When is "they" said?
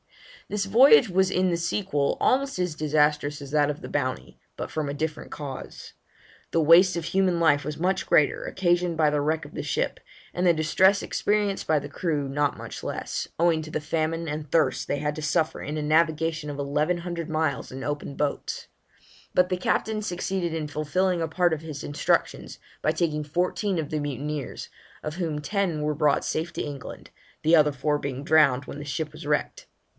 14.87-14.97